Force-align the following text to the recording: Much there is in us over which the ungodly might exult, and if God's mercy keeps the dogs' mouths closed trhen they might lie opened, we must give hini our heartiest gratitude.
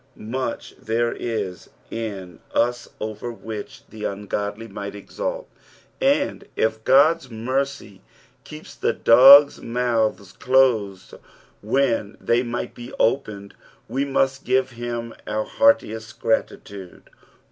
Much 0.15 0.73
there 0.77 1.11
is 1.13 1.69
in 1.91 2.39
us 2.55 2.89
over 2.99 3.31
which 3.31 3.83
the 3.89 4.03
ungodly 4.03 4.67
might 4.67 4.95
exult, 4.95 5.47
and 6.01 6.45
if 6.55 6.83
God's 6.83 7.29
mercy 7.29 8.01
keeps 8.43 8.73
the 8.73 8.93
dogs' 8.93 9.61
mouths 9.61 10.31
closed 10.31 11.13
trhen 11.63 12.17
they 12.19 12.41
might 12.41 12.75
lie 12.75 12.91
opened, 12.97 13.53
we 13.87 14.03
must 14.03 14.43
give 14.43 14.71
hini 14.71 15.13
our 15.27 15.43
heartiest 15.45 16.19
gratitude. 16.19 17.11